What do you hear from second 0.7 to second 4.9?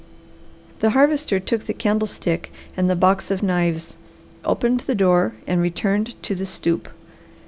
The Harvester took the candlestick and the box of knives, opened